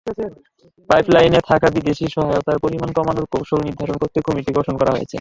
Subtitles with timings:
[0.89, 5.09] পাইপলাইনে থাকা বিদেশি সহায়তার পরিমাণ কমানোর কৌশল নির্ধারণ করতে কমিটি গঠন করা হয়েছে।